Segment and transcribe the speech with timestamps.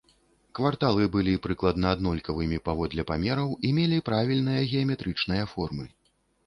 [0.59, 5.85] Кварталы былі прыкладна аднолькавымі паводле памераў і мелі правільныя геаметрычныя формы.